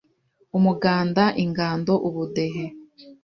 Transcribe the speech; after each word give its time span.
umuganda, 0.57 1.23
ingando, 1.43 1.93
ubudehe 2.07 2.65